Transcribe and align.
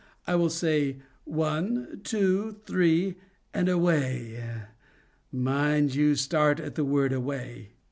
I 0.25 0.33
will 0.33 0.49
say 0.49 0.97
'one, 1.25 2.01
two, 2.03 2.53
three, 2.65 3.17
and 3.53 3.69
away.' 3.69 4.43
Mind 5.31 5.93
you, 5.93 6.15
start 6.15 6.59
at 6.59 6.73
the 6.73 6.83
word 6.83 7.13
'away. 7.13 7.73